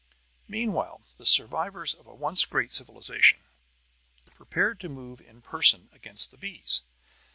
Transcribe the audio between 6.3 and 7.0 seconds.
the bees.